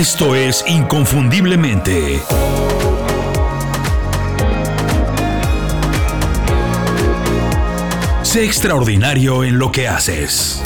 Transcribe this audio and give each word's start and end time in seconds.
Esto 0.00 0.34
es 0.34 0.64
Inconfundiblemente. 0.66 2.20
Sé 8.22 8.46
extraordinario 8.46 9.44
en 9.44 9.58
lo 9.58 9.70
que 9.70 9.88
haces. 9.88 10.64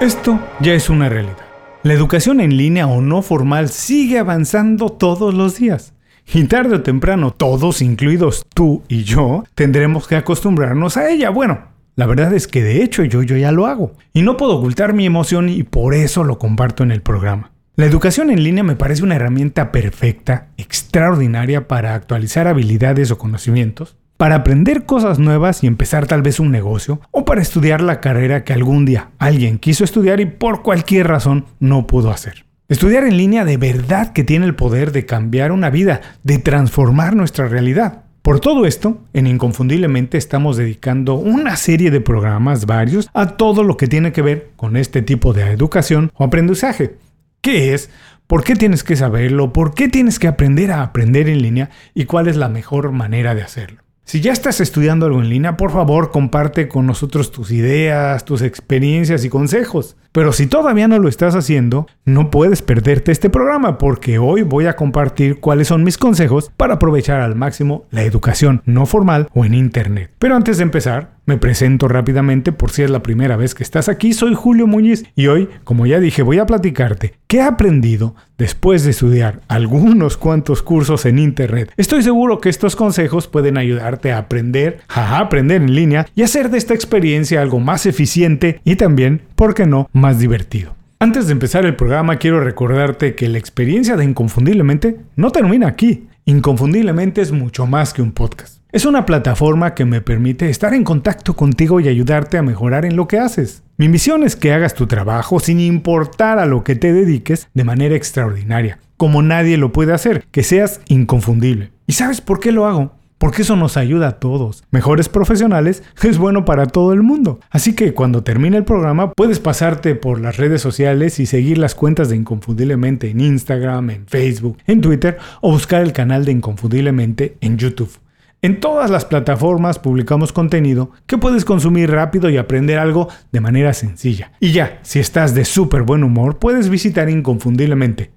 Esto 0.00 0.40
ya 0.60 0.72
es 0.72 0.88
una 0.88 1.10
realidad. 1.10 1.36
La 1.82 1.92
educación 1.92 2.40
en 2.40 2.56
línea 2.56 2.86
o 2.86 3.02
no 3.02 3.20
formal 3.20 3.68
sigue 3.68 4.18
avanzando 4.18 4.88
todos 4.88 5.34
los 5.34 5.56
días. 5.56 5.92
Y 6.32 6.44
tarde 6.44 6.76
o 6.76 6.82
temprano, 6.82 7.30
todos, 7.30 7.82
incluidos 7.82 8.46
tú 8.54 8.84
y 8.88 9.04
yo, 9.04 9.44
tendremos 9.54 10.08
que 10.08 10.16
acostumbrarnos 10.16 10.96
a 10.96 11.10
ella. 11.10 11.28
Bueno, 11.28 11.69
la 11.96 12.06
verdad 12.06 12.32
es 12.32 12.46
que 12.46 12.62
de 12.62 12.82
hecho 12.82 13.04
yo, 13.04 13.22
yo 13.22 13.36
ya 13.36 13.52
lo 13.52 13.66
hago. 13.66 13.92
Y 14.12 14.22
no 14.22 14.36
puedo 14.36 14.56
ocultar 14.56 14.94
mi 14.94 15.06
emoción 15.06 15.48
y 15.48 15.62
por 15.62 15.94
eso 15.94 16.24
lo 16.24 16.38
comparto 16.38 16.82
en 16.82 16.92
el 16.92 17.02
programa. 17.02 17.52
La 17.76 17.86
educación 17.86 18.30
en 18.30 18.42
línea 18.42 18.62
me 18.62 18.76
parece 18.76 19.02
una 19.02 19.16
herramienta 19.16 19.72
perfecta, 19.72 20.48
extraordinaria 20.56 21.66
para 21.66 21.94
actualizar 21.94 22.46
habilidades 22.46 23.10
o 23.10 23.18
conocimientos, 23.18 23.96
para 24.16 24.34
aprender 24.34 24.84
cosas 24.84 25.18
nuevas 25.18 25.64
y 25.64 25.66
empezar 25.66 26.06
tal 26.06 26.20
vez 26.20 26.40
un 26.40 26.50
negocio, 26.50 27.00
o 27.10 27.24
para 27.24 27.40
estudiar 27.40 27.80
la 27.80 28.00
carrera 28.00 28.44
que 28.44 28.52
algún 28.52 28.84
día 28.84 29.12
alguien 29.18 29.58
quiso 29.58 29.82
estudiar 29.82 30.20
y 30.20 30.26
por 30.26 30.62
cualquier 30.62 31.08
razón 31.08 31.46
no 31.58 31.86
pudo 31.86 32.10
hacer. 32.10 32.44
Estudiar 32.68 33.04
en 33.04 33.16
línea 33.16 33.46
de 33.46 33.56
verdad 33.56 34.12
que 34.12 34.22
tiene 34.22 34.44
el 34.44 34.54
poder 34.54 34.92
de 34.92 35.06
cambiar 35.06 35.50
una 35.50 35.70
vida, 35.70 36.02
de 36.22 36.38
transformar 36.38 37.16
nuestra 37.16 37.48
realidad. 37.48 38.04
Por 38.22 38.38
todo 38.38 38.66
esto, 38.66 38.98
en 39.14 39.26
Inconfundiblemente 39.26 40.18
estamos 40.18 40.58
dedicando 40.58 41.14
una 41.14 41.56
serie 41.56 41.90
de 41.90 42.02
programas 42.02 42.66
varios 42.66 43.08
a 43.14 43.38
todo 43.38 43.64
lo 43.64 43.78
que 43.78 43.86
tiene 43.86 44.12
que 44.12 44.20
ver 44.20 44.50
con 44.56 44.76
este 44.76 45.00
tipo 45.00 45.32
de 45.32 45.50
educación 45.50 46.12
o 46.14 46.24
aprendizaje. 46.24 46.96
¿Qué 47.40 47.72
es? 47.72 47.88
¿Por 48.26 48.44
qué 48.44 48.56
tienes 48.56 48.84
que 48.84 48.94
saberlo? 48.94 49.54
¿Por 49.54 49.72
qué 49.74 49.88
tienes 49.88 50.18
que 50.18 50.28
aprender 50.28 50.70
a 50.70 50.82
aprender 50.82 51.30
en 51.30 51.40
línea? 51.40 51.70
¿Y 51.94 52.04
cuál 52.04 52.28
es 52.28 52.36
la 52.36 52.50
mejor 52.50 52.92
manera 52.92 53.34
de 53.34 53.40
hacerlo? 53.40 53.82
Si 54.04 54.20
ya 54.20 54.32
estás 54.32 54.60
estudiando 54.60 55.06
algo 55.06 55.22
en 55.22 55.30
línea, 55.30 55.56
por 55.56 55.70
favor 55.70 56.10
comparte 56.10 56.68
con 56.68 56.84
nosotros 56.84 57.30
tus 57.30 57.50
ideas, 57.50 58.26
tus 58.26 58.42
experiencias 58.42 59.24
y 59.24 59.30
consejos. 59.30 59.96
Pero 60.12 60.32
si 60.32 60.48
todavía 60.48 60.88
no 60.88 60.98
lo 60.98 61.08
estás 61.08 61.36
haciendo, 61.36 61.86
no 62.04 62.30
puedes 62.30 62.62
perderte 62.62 63.12
este 63.12 63.30
programa 63.30 63.78
porque 63.78 64.18
hoy 64.18 64.42
voy 64.42 64.66
a 64.66 64.74
compartir 64.74 65.38
cuáles 65.38 65.68
son 65.68 65.84
mis 65.84 65.98
consejos 65.98 66.50
para 66.56 66.74
aprovechar 66.74 67.20
al 67.20 67.36
máximo 67.36 67.84
la 67.90 68.02
educación 68.02 68.62
no 68.66 68.86
formal 68.86 69.28
o 69.34 69.44
en 69.44 69.54
Internet. 69.54 70.10
Pero 70.18 70.34
antes 70.34 70.56
de 70.56 70.64
empezar, 70.64 71.20
me 71.26 71.38
presento 71.38 71.86
rápidamente 71.86 72.50
por 72.50 72.72
si 72.72 72.82
es 72.82 72.90
la 72.90 73.04
primera 73.04 73.36
vez 73.36 73.54
que 73.54 73.62
estás 73.62 73.88
aquí. 73.88 74.12
Soy 74.14 74.34
Julio 74.34 74.66
Muñiz 74.66 75.04
y 75.14 75.28
hoy, 75.28 75.48
como 75.62 75.86
ya 75.86 76.00
dije, 76.00 76.22
voy 76.22 76.40
a 76.40 76.46
platicarte 76.46 77.14
qué 77.28 77.36
he 77.36 77.42
aprendido 77.42 78.16
después 78.36 78.82
de 78.82 78.90
estudiar 78.90 79.40
algunos 79.46 80.16
cuantos 80.16 80.60
cursos 80.60 81.06
en 81.06 81.20
Internet. 81.20 81.72
Estoy 81.76 82.02
seguro 82.02 82.40
que 82.40 82.48
estos 82.48 82.74
consejos 82.74 83.28
pueden 83.28 83.58
ayudarte 83.58 84.10
a 84.10 84.18
aprender, 84.18 84.80
a 84.88 85.18
aprender 85.18 85.62
en 85.62 85.72
línea 85.72 86.06
y 86.16 86.22
hacer 86.22 86.50
de 86.50 86.58
esta 86.58 86.74
experiencia 86.74 87.40
algo 87.40 87.60
más 87.60 87.86
eficiente 87.86 88.60
y 88.64 88.74
también, 88.74 89.22
¿por 89.40 89.54
qué 89.54 89.64
no?, 89.64 89.88
más 89.94 90.18
divertido. 90.18 90.76
Antes 90.98 91.26
de 91.26 91.32
empezar 91.32 91.64
el 91.64 91.74
programa 91.74 92.16
quiero 92.16 92.44
recordarte 92.44 93.14
que 93.14 93.26
la 93.26 93.38
experiencia 93.38 93.96
de 93.96 94.04
Inconfundiblemente 94.04 94.98
no 95.16 95.30
termina 95.30 95.66
aquí. 95.66 96.08
Inconfundiblemente 96.26 97.22
es 97.22 97.32
mucho 97.32 97.66
más 97.66 97.94
que 97.94 98.02
un 98.02 98.12
podcast. 98.12 98.58
Es 98.70 98.84
una 98.84 99.06
plataforma 99.06 99.72
que 99.74 99.86
me 99.86 100.02
permite 100.02 100.50
estar 100.50 100.74
en 100.74 100.84
contacto 100.84 101.36
contigo 101.36 101.80
y 101.80 101.88
ayudarte 101.88 102.36
a 102.36 102.42
mejorar 102.42 102.84
en 102.84 102.96
lo 102.96 103.08
que 103.08 103.18
haces. 103.18 103.62
Mi 103.78 103.88
misión 103.88 104.24
es 104.24 104.36
que 104.36 104.52
hagas 104.52 104.74
tu 104.74 104.86
trabajo 104.86 105.40
sin 105.40 105.58
importar 105.58 106.38
a 106.38 106.44
lo 106.44 106.62
que 106.62 106.76
te 106.76 106.92
dediques 106.92 107.48
de 107.54 107.64
manera 107.64 107.96
extraordinaria, 107.96 108.78
como 108.98 109.22
nadie 109.22 109.56
lo 109.56 109.72
puede 109.72 109.94
hacer, 109.94 110.26
que 110.30 110.42
seas 110.42 110.82
inconfundible. 110.86 111.70
¿Y 111.86 111.94
sabes 111.94 112.20
por 112.20 112.40
qué 112.40 112.52
lo 112.52 112.66
hago? 112.66 112.92
Porque 113.20 113.42
eso 113.42 113.54
nos 113.54 113.76
ayuda 113.76 114.08
a 114.08 114.18
todos. 114.18 114.64
Mejores 114.70 115.10
profesionales 115.10 115.82
es 116.02 116.16
bueno 116.16 116.46
para 116.46 116.64
todo 116.64 116.94
el 116.94 117.02
mundo. 117.02 117.38
Así 117.50 117.74
que 117.74 117.92
cuando 117.92 118.24
termine 118.24 118.56
el 118.56 118.64
programa 118.64 119.12
puedes 119.12 119.40
pasarte 119.40 119.94
por 119.94 120.22
las 120.22 120.38
redes 120.38 120.62
sociales 120.62 121.20
y 121.20 121.26
seguir 121.26 121.58
las 121.58 121.74
cuentas 121.74 122.08
de 122.08 122.16
Inconfundiblemente 122.16 123.10
en 123.10 123.20
Instagram, 123.20 123.90
en 123.90 124.06
Facebook, 124.06 124.56
en 124.66 124.80
Twitter 124.80 125.18
o 125.42 125.52
buscar 125.52 125.82
el 125.82 125.92
canal 125.92 126.24
de 126.24 126.32
Inconfundiblemente 126.32 127.36
en 127.42 127.58
YouTube. 127.58 127.92
En 128.40 128.58
todas 128.58 128.88
las 128.90 129.04
plataformas 129.04 129.78
publicamos 129.78 130.32
contenido 130.32 130.92
que 131.06 131.18
puedes 131.18 131.44
consumir 131.44 131.90
rápido 131.90 132.30
y 132.30 132.38
aprender 132.38 132.78
algo 132.78 133.08
de 133.32 133.40
manera 133.42 133.74
sencilla. 133.74 134.32
Y 134.40 134.52
ya, 134.52 134.78
si 134.80 134.98
estás 134.98 135.34
de 135.34 135.44
súper 135.44 135.82
buen 135.82 136.04
humor, 136.04 136.38
puedes 136.38 136.70
visitar 136.70 137.10
inconfundiblemente 137.10 138.12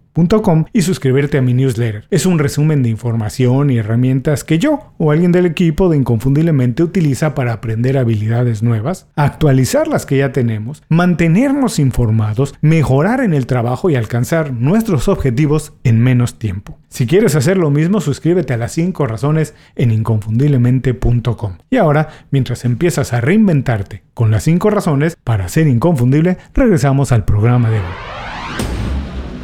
y 0.73 0.81
suscribirte 0.81 1.37
a 1.37 1.41
mi 1.41 1.53
newsletter. 1.53 2.05
Es 2.11 2.25
un 2.25 2.39
resumen 2.39 2.83
de 2.83 2.89
información 2.89 3.69
y 3.69 3.77
herramientas 3.77 4.43
que 4.43 4.59
yo 4.59 4.93
o 4.97 5.11
alguien 5.11 5.31
del 5.31 5.45
equipo 5.45 5.89
de 5.89 5.97
Inconfundiblemente 5.97 6.83
utiliza 6.83 7.33
para 7.35 7.53
aprender 7.53 7.97
habilidades 7.97 8.61
nuevas, 8.61 9.07
actualizar 9.15 9.87
las 9.87 10.05
que 10.05 10.17
ya 10.17 10.31
tenemos, 10.31 10.83
mantenernos 10.89 11.79
informados, 11.79 12.53
mejorar 12.61 13.21
en 13.21 13.33
el 13.33 13.47
trabajo 13.47 13.89
y 13.89 13.95
alcanzar 13.95 14.53
nuestros 14.53 15.07
objetivos 15.07 15.73
en 15.83 15.99
menos 15.99 16.37
tiempo. 16.37 16.77
Si 16.89 17.07
quieres 17.07 17.35
hacer 17.35 17.57
lo 17.57 17.71
mismo, 17.71 17.99
suscríbete 18.01 18.53
a 18.53 18.57
las 18.57 18.73
5 18.73 19.07
razones 19.07 19.55
en 19.75 19.91
inconfundiblemente.com. 19.91 21.53
Y 21.71 21.77
ahora, 21.77 22.09
mientras 22.29 22.65
empiezas 22.65 23.13
a 23.13 23.21
reinventarte 23.21 24.03
con 24.13 24.29
las 24.29 24.43
5 24.43 24.69
razones 24.69 25.17
para 25.23 25.49
ser 25.49 25.67
inconfundible, 25.67 26.37
regresamos 26.53 27.11
al 27.11 27.25
programa 27.25 27.71
de 27.71 27.79
hoy. 27.79 28.22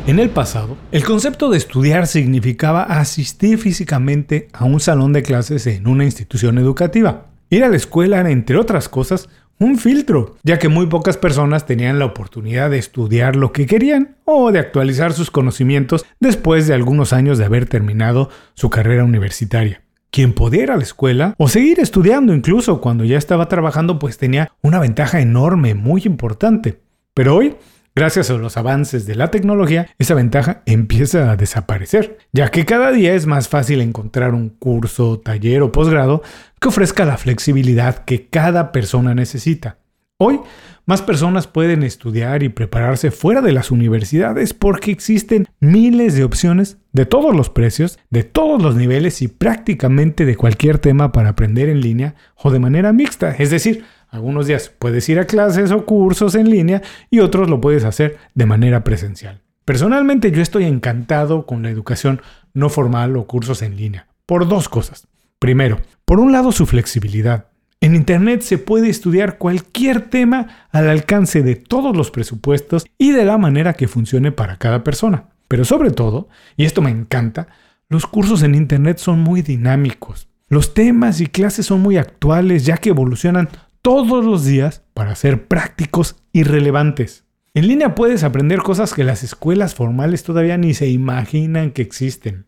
En 0.09 0.17
el 0.17 0.31
pasado, 0.31 0.75
el 0.91 1.03
concepto 1.03 1.51
de 1.51 1.59
estudiar 1.59 2.07
significaba 2.07 2.81
asistir 2.81 3.59
físicamente 3.59 4.47
a 4.53 4.65
un 4.65 4.79
salón 4.79 5.13
de 5.13 5.21
clases 5.21 5.67
en 5.67 5.87
una 5.87 6.03
institución 6.03 6.57
educativa. 6.57 7.27
Ir 7.51 7.63
a 7.63 7.69
la 7.69 7.75
escuela 7.75 8.19
era, 8.19 8.31
entre 8.31 8.57
otras 8.57 8.89
cosas, 8.89 9.29
un 9.59 9.77
filtro, 9.77 10.35
ya 10.41 10.57
que 10.57 10.67
muy 10.67 10.87
pocas 10.87 11.17
personas 11.17 11.67
tenían 11.67 11.99
la 11.99 12.05
oportunidad 12.05 12.71
de 12.71 12.79
estudiar 12.79 13.35
lo 13.35 13.51
que 13.51 13.67
querían 13.67 14.15
o 14.25 14.51
de 14.51 14.57
actualizar 14.57 15.13
sus 15.13 15.29
conocimientos 15.29 16.03
después 16.19 16.65
de 16.65 16.73
algunos 16.73 17.13
años 17.13 17.37
de 17.37 17.45
haber 17.45 17.67
terminado 17.67 18.31
su 18.55 18.71
carrera 18.71 19.03
universitaria. 19.03 19.83
Quien 20.09 20.33
podía 20.33 20.63
ir 20.63 20.71
a 20.71 20.77
la 20.77 20.81
escuela 20.81 21.35
o 21.37 21.47
seguir 21.47 21.79
estudiando 21.79 22.33
incluso 22.33 22.81
cuando 22.81 23.03
ya 23.03 23.19
estaba 23.19 23.47
trabajando 23.47 23.99
pues 23.99 24.17
tenía 24.17 24.51
una 24.63 24.79
ventaja 24.79 25.21
enorme, 25.21 25.75
muy 25.75 26.01
importante. 26.05 26.79
Pero 27.13 27.35
hoy 27.35 27.57
Gracias 27.99 28.29
a 28.29 28.35
los 28.35 28.55
avances 28.55 29.05
de 29.05 29.15
la 29.15 29.29
tecnología, 29.29 29.89
esa 29.97 30.13
ventaja 30.13 30.61
empieza 30.65 31.29
a 31.29 31.35
desaparecer, 31.35 32.17
ya 32.31 32.47
que 32.47 32.63
cada 32.63 32.93
día 32.93 33.13
es 33.13 33.25
más 33.25 33.49
fácil 33.49 33.81
encontrar 33.81 34.33
un 34.33 34.47
curso, 34.47 35.19
taller 35.19 35.63
o 35.63 35.73
posgrado 35.73 36.23
que 36.61 36.69
ofrezca 36.69 37.03
la 37.03 37.17
flexibilidad 37.17 38.05
que 38.05 38.29
cada 38.29 38.71
persona 38.71 39.13
necesita. 39.13 39.79
Hoy, 40.17 40.39
más 40.85 41.01
personas 41.01 41.47
pueden 41.47 41.83
estudiar 41.83 42.41
y 42.41 42.47
prepararse 42.47 43.11
fuera 43.11 43.41
de 43.41 43.51
las 43.51 43.69
universidades 43.69 44.53
porque 44.53 44.91
existen 44.91 45.47
miles 45.59 46.15
de 46.15 46.23
opciones 46.23 46.77
de 46.93 47.05
todos 47.05 47.35
los 47.35 47.49
precios, 47.49 47.99
de 48.09 48.23
todos 48.23 48.61
los 48.61 48.75
niveles 48.75 49.21
y 49.21 49.27
prácticamente 49.27 50.25
de 50.25 50.37
cualquier 50.37 50.79
tema 50.79 51.11
para 51.11 51.29
aprender 51.29 51.67
en 51.67 51.81
línea 51.81 52.15
o 52.35 52.49
de 52.49 52.59
manera 52.59 52.93
mixta, 52.93 53.31
es 53.31 53.49
decir, 53.49 53.83
algunos 54.09 54.47
días 54.47 54.71
puedes 54.77 55.07
ir 55.09 55.19
a 55.19 55.25
clases 55.25 55.71
o 55.71 55.85
cursos 55.85 56.35
en 56.35 56.49
línea 56.49 56.81
y 57.09 57.19
otros 57.19 57.49
lo 57.49 57.61
puedes 57.61 57.83
hacer 57.83 58.17
de 58.33 58.45
manera 58.45 58.83
presencial. 58.83 59.41
Personalmente 59.65 60.31
yo 60.31 60.41
estoy 60.41 60.63
encantado 60.63 61.45
con 61.45 61.61
la 61.61 61.69
educación 61.69 62.21
no 62.53 62.69
formal 62.69 63.15
o 63.17 63.27
cursos 63.27 63.61
en 63.61 63.75
línea, 63.75 64.07
por 64.25 64.47
dos 64.47 64.67
cosas. 64.67 65.07
Primero, 65.37 65.79
por 66.05 66.19
un 66.19 66.31
lado 66.31 66.51
su 66.51 66.65
flexibilidad. 66.65 67.47
En 67.81 67.95
Internet 67.95 68.41
se 68.41 68.57
puede 68.57 68.89
estudiar 68.89 69.37
cualquier 69.37 70.09
tema 70.09 70.67
al 70.71 70.89
alcance 70.89 71.43
de 71.43 71.55
todos 71.55 71.95
los 71.95 72.11
presupuestos 72.11 72.85
y 72.97 73.11
de 73.11 73.23
la 73.23 73.37
manera 73.37 73.73
que 73.73 73.87
funcione 73.87 74.31
para 74.31 74.57
cada 74.57 74.83
persona. 74.83 75.29
Pero 75.47 75.63
sobre 75.63 75.91
todo, 75.91 76.27
y 76.57 76.65
esto 76.65 76.81
me 76.81 76.89
encanta, 76.89 77.47
los 77.87 78.05
cursos 78.05 78.43
en 78.43 78.55
Internet 78.55 78.97
son 78.97 79.19
muy 79.19 79.41
dinámicos. 79.41 80.27
Los 80.49 80.73
temas 80.73 81.21
y 81.21 81.27
clases 81.27 81.67
son 81.67 81.81
muy 81.81 81.97
actuales 81.97 82.65
ya 82.65 82.77
que 82.77 82.89
evolucionan 82.89 83.49
todos 83.81 84.25
los 84.25 84.45
días 84.45 84.83
para 84.93 85.15
ser 85.15 85.47
prácticos 85.47 86.17
y 86.31 86.43
relevantes. 86.43 87.25
En 87.53 87.67
línea 87.67 87.95
puedes 87.95 88.23
aprender 88.23 88.59
cosas 88.59 88.93
que 88.93 89.03
las 89.03 89.23
escuelas 89.23 89.75
formales 89.75 90.23
todavía 90.23 90.57
ni 90.57 90.73
se 90.73 90.87
imaginan 90.87 91.71
que 91.71 91.81
existen. 91.81 92.45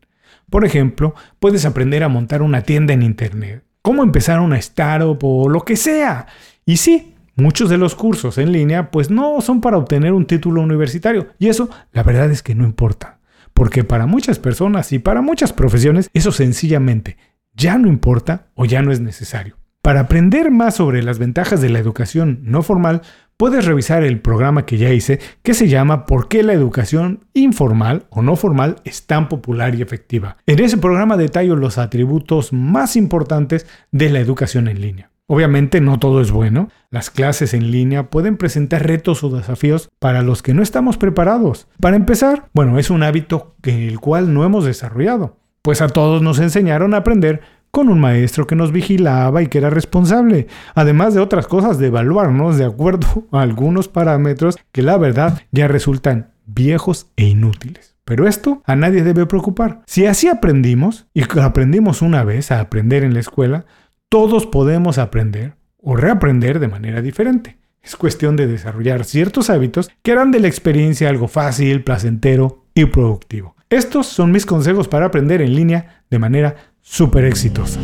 Por 0.49 0.65
ejemplo, 0.65 1.15
puedes 1.39 1.65
aprender 1.65 2.03
a 2.03 2.09
montar 2.09 2.41
una 2.41 2.61
tienda 2.61 2.93
en 2.93 3.01
Internet, 3.03 3.63
cómo 3.81 4.03
empezar 4.03 4.39
una 4.39 4.57
startup 4.59 5.17
o 5.23 5.49
lo 5.49 5.61
que 5.61 5.75
sea. 5.75 6.27
Y 6.65 6.77
sí, 6.77 7.15
muchos 7.35 7.69
de 7.69 7.77
los 7.77 7.95
cursos 7.95 8.37
en 8.37 8.51
línea 8.51 8.91
pues 8.91 9.09
no 9.09 9.41
son 9.41 9.61
para 9.61 9.77
obtener 9.77 10.13
un 10.13 10.25
título 10.25 10.61
universitario. 10.61 11.29
Y 11.39 11.47
eso 11.47 11.69
la 11.91 12.03
verdad 12.03 12.29
es 12.29 12.43
que 12.43 12.55
no 12.55 12.65
importa. 12.65 13.19
Porque 13.53 13.83
para 13.83 14.05
muchas 14.05 14.39
personas 14.39 14.91
y 14.93 14.99
para 14.99 15.21
muchas 15.21 15.53
profesiones 15.53 16.09
eso 16.13 16.31
sencillamente 16.31 17.17
ya 17.53 17.77
no 17.77 17.87
importa 17.87 18.47
o 18.55 18.65
ya 18.65 18.81
no 18.81 18.91
es 18.91 18.99
necesario. 18.99 19.60
Para 19.81 20.01
aprender 20.01 20.51
más 20.51 20.75
sobre 20.75 21.01
las 21.01 21.17
ventajas 21.17 21.59
de 21.59 21.69
la 21.69 21.79
educación 21.79 22.41
no 22.43 22.61
formal, 22.61 23.01
puedes 23.35 23.65
revisar 23.65 24.03
el 24.03 24.21
programa 24.21 24.63
que 24.67 24.77
ya 24.77 24.91
hice 24.91 25.19
que 25.41 25.55
se 25.55 25.69
llama 25.69 26.05
¿Por 26.05 26.27
qué 26.27 26.43
la 26.43 26.53
educación 26.53 27.25
informal 27.33 28.05
o 28.11 28.21
no 28.21 28.35
formal 28.35 28.75
es 28.83 29.07
tan 29.07 29.27
popular 29.27 29.73
y 29.73 29.81
efectiva? 29.81 30.37
En 30.45 30.59
ese 30.59 30.77
programa 30.77 31.17
detallo 31.17 31.55
los 31.55 31.79
atributos 31.79 32.53
más 32.53 32.95
importantes 32.95 33.65
de 33.91 34.11
la 34.11 34.19
educación 34.19 34.67
en 34.67 34.81
línea. 34.81 35.09
Obviamente 35.25 35.81
no 35.81 35.97
todo 35.97 36.21
es 36.21 36.29
bueno. 36.29 36.69
Las 36.91 37.09
clases 37.09 37.55
en 37.55 37.71
línea 37.71 38.11
pueden 38.11 38.37
presentar 38.37 38.85
retos 38.85 39.23
o 39.23 39.29
desafíos 39.29 39.89
para 39.97 40.21
los 40.21 40.43
que 40.43 40.53
no 40.53 40.61
estamos 40.61 40.97
preparados. 40.97 41.67
Para 41.79 41.95
empezar, 41.95 42.49
bueno, 42.53 42.77
es 42.77 42.91
un 42.91 43.01
hábito 43.01 43.55
que 43.63 43.87
el 43.87 43.99
cual 43.99 44.31
no 44.31 44.43
hemos 44.43 44.63
desarrollado, 44.63 45.39
pues 45.63 45.81
a 45.81 45.87
todos 45.87 46.21
nos 46.21 46.37
enseñaron 46.37 46.93
a 46.93 46.97
aprender 46.97 47.41
con 47.71 47.89
un 47.89 47.99
maestro 47.99 48.45
que 48.45 48.55
nos 48.55 48.71
vigilaba 48.71 49.41
y 49.41 49.47
que 49.47 49.57
era 49.57 49.69
responsable, 49.69 50.47
además 50.75 51.13
de 51.13 51.21
otras 51.21 51.47
cosas 51.47 51.79
de 51.79 51.87
evaluarnos 51.87 52.57
de 52.57 52.65
acuerdo 52.65 53.25
a 53.31 53.41
algunos 53.41 53.87
parámetros 53.87 54.57
que 54.71 54.81
la 54.81 54.97
verdad 54.97 55.41
ya 55.51 55.67
resultan 55.67 56.31
viejos 56.45 57.07
e 57.15 57.25
inútiles. 57.25 57.95
Pero 58.03 58.27
esto 58.27 58.61
a 58.65 58.75
nadie 58.75 59.03
debe 59.03 59.25
preocupar. 59.25 59.81
Si 59.85 60.05
así 60.05 60.27
aprendimos, 60.27 61.07
y 61.13 61.23
aprendimos 61.39 62.01
una 62.01 62.23
vez 62.23 62.51
a 62.51 62.59
aprender 62.59 63.03
en 63.03 63.13
la 63.13 63.21
escuela, 63.21 63.65
todos 64.09 64.45
podemos 64.45 64.97
aprender 64.97 65.55
o 65.77 65.95
reaprender 65.95 66.59
de 66.59 66.67
manera 66.67 67.01
diferente. 67.01 67.57
Es 67.81 67.95
cuestión 67.95 68.35
de 68.35 68.47
desarrollar 68.47 69.05
ciertos 69.05 69.49
hábitos 69.49 69.89
que 70.03 70.11
harán 70.11 70.31
de 70.31 70.39
la 70.39 70.47
experiencia 70.47 71.09
algo 71.09 71.27
fácil, 71.27 71.83
placentero 71.83 72.65
y 72.75 72.85
productivo. 72.85 73.55
Estos 73.69 74.07
son 74.07 74.31
mis 74.31 74.45
consejos 74.45 74.87
para 74.87 75.05
aprender 75.05 75.41
en 75.41 75.55
línea 75.55 76.03
de 76.09 76.19
manera 76.19 76.70
súper 76.81 77.25
exitosa. 77.25 77.79